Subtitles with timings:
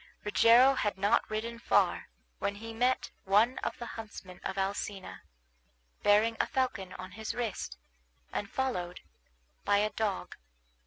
[0.23, 2.07] Rogero had not ridden far
[2.39, 5.21] when he met one of the huntsmen of Alcina,
[6.01, 7.77] bearing a falcon on his wrist,
[8.33, 9.01] and followed
[9.63, 10.37] by a dog.